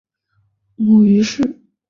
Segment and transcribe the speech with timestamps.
[0.77, 1.61] 母于氏。